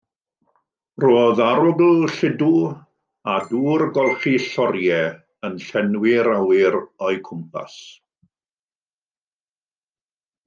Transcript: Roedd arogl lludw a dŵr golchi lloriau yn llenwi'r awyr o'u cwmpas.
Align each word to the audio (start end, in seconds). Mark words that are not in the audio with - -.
Roedd 1.01 1.39
arogl 1.47 1.91
lludw 2.13 2.47
a 3.33 3.35
dŵr 3.51 3.83
golchi 3.97 4.33
lloriau 4.45 5.13
yn 5.49 5.59
llenwi'r 5.65 6.29
awyr 6.37 6.77
o'u 6.81 7.15
cwmpas. 7.29 7.77